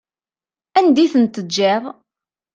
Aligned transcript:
Anda 0.79 1.01
i 1.05 1.07
ten-teǧǧiḍ? 1.13 1.83